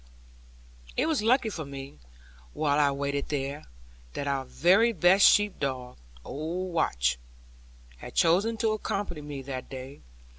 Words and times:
It 0.97 1.05
was 1.05 1.21
lucky 1.21 1.49
for 1.51 1.63
me, 1.63 1.99
while 2.53 2.79
I 2.79 2.89
waited 2.89 3.29
here, 3.29 3.65
that 4.13 4.27
our 4.27 4.45
very 4.45 4.93
best 4.93 5.27
sheep 5.27 5.59
dog, 5.59 5.97
old 6.25 6.73
Watch, 6.73 7.19
had 7.97 8.15
chosen 8.15 8.57
to 8.57 8.71
accompany 8.71 9.21
me 9.21 9.43
that 9.43 9.69
day. 9.69 10.01